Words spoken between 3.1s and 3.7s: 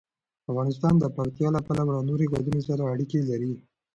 لري.